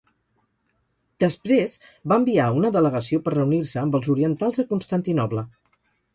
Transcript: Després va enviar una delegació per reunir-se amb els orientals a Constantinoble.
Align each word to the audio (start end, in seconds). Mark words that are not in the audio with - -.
Després 1.23 1.75
va 2.13 2.17
enviar 2.21 2.47
una 2.61 2.73
delegació 2.77 3.21
per 3.27 3.35
reunir-se 3.35 3.83
amb 3.83 4.01
els 4.01 4.11
orientals 4.17 4.65
a 4.67 4.69
Constantinoble. 4.75 5.47